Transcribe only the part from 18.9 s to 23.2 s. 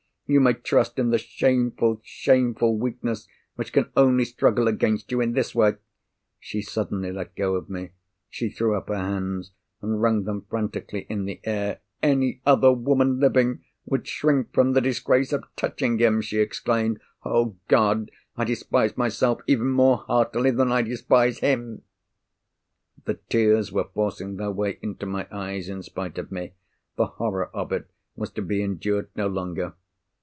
myself even more heartily than I despise him!" The